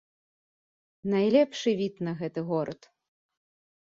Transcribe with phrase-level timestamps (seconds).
[1.13, 2.81] Найлепшы від на гэты горад.